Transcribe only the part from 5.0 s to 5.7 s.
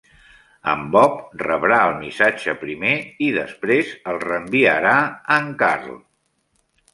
a en